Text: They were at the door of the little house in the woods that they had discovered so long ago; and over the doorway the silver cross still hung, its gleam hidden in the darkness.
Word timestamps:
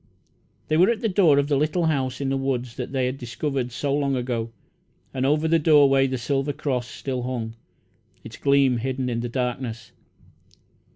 They 0.67 0.77
were 0.77 0.89
at 0.89 1.01
the 1.01 1.07
door 1.07 1.37
of 1.37 1.47
the 1.47 1.55
little 1.55 1.85
house 1.85 2.19
in 2.19 2.29
the 2.29 2.35
woods 2.37 2.73
that 2.75 2.91
they 2.91 3.05
had 3.05 3.19
discovered 3.19 3.71
so 3.71 3.93
long 3.93 4.15
ago; 4.15 4.49
and 5.13 5.27
over 5.27 5.47
the 5.47 5.59
doorway 5.59 6.07
the 6.07 6.17
silver 6.17 6.53
cross 6.53 6.87
still 6.87 7.21
hung, 7.21 7.53
its 8.23 8.35
gleam 8.37 8.77
hidden 8.77 9.09
in 9.11 9.19
the 9.19 9.29
darkness. 9.29 9.91